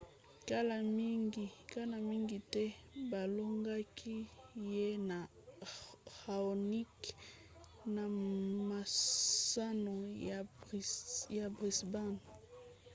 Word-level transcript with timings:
kala 1.73 1.97
mingi 2.07 2.37
te 2.53 2.63
balongaki 3.11 4.15
ye 4.73 4.89
na 5.09 5.19
raonic 6.19 6.97
na 7.95 8.03
masano 8.69 9.95
ya 11.37 11.45
brisbane 11.57 12.21